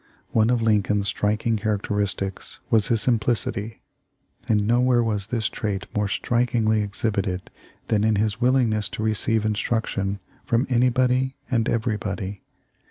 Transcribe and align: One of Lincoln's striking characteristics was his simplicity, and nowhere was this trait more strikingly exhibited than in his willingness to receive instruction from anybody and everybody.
One 0.31 0.49
of 0.49 0.63
Lincoln's 0.63 1.09
striking 1.09 1.57
characteristics 1.57 2.59
was 2.71 2.87
his 2.87 3.03
simplicity, 3.03 3.83
and 4.49 4.65
nowhere 4.65 5.03
was 5.03 5.27
this 5.27 5.47
trait 5.47 5.85
more 5.95 6.07
strikingly 6.07 6.81
exhibited 6.81 7.51
than 7.87 8.03
in 8.03 8.15
his 8.15 8.41
willingness 8.41 8.89
to 8.97 9.03
receive 9.03 9.45
instruction 9.45 10.19
from 10.43 10.65
anybody 10.71 11.35
and 11.51 11.69
everybody. 11.69 12.41